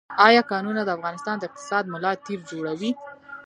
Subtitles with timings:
[0.27, 2.91] آیا کانونه د افغانستان د اقتصاد ملا تیر جوړوي؟